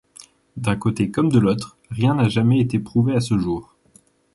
[0.57, 3.75] D'un côté comme de l'autre, rien n'a jamais été prouvé à ce jour.